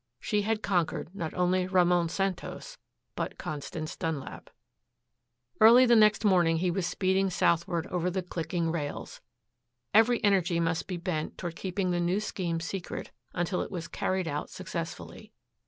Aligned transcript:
She 0.19 0.41
had 0.41 0.63
conquered 0.63 1.13
not 1.13 1.31
only 1.35 1.67
Ramon 1.67 2.09
Santos 2.09 2.79
but 3.15 3.37
Constance 3.37 3.95
Dunlap. 3.95 4.49
Early 5.59 5.85
the 5.85 5.95
next 5.95 6.25
morning 6.25 6.57
he 6.57 6.71
was 6.71 6.87
speeding 6.87 7.29
southward 7.29 7.85
over 7.85 8.09
the 8.09 8.23
clicking 8.23 8.71
rails. 8.71 9.21
Every 9.93 10.19
energy 10.23 10.59
must 10.59 10.87
be 10.87 10.97
bent 10.97 11.37
toward 11.37 11.55
keeping 11.55 11.91
the 11.91 11.99
new 11.99 12.19
scheme 12.19 12.59
secret 12.59 13.11
until 13.33 13.61
it 13.61 13.69
was 13.69 13.87
carried 13.87 14.27
out 14.27 14.49
successfully. 14.49 15.33